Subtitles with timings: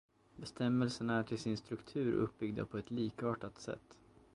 [0.37, 3.97] Bestämmelserna är till sin struktur uppbyggda på ett likartat sätt.